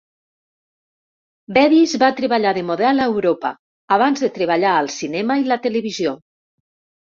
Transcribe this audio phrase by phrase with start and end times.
[1.57, 3.53] Bevis va treballar de model a Europa
[3.99, 6.19] abans de treballar al cinema i la televisió.